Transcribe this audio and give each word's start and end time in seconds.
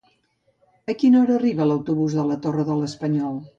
A 0.93 0.95
quina 1.03 1.19
hora 1.25 1.35
arriba 1.41 1.69
l'autobús 1.73 2.17
de 2.21 2.27
la 2.33 2.41
Torre 2.49 2.69
de 2.73 2.81
l'Espanyol? 2.83 3.41